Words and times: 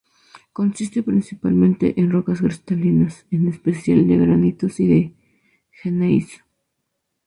Consiste 0.51 1.03
principalmente 1.03 1.93
en 2.01 2.09
rocas 2.09 2.41
cristalinas, 2.41 3.27
en 3.29 3.47
especial 3.47 4.07
de 4.07 4.17
granitos 4.17 4.79
y 4.79 4.87
de 4.87 5.13
gneis. 5.83 6.41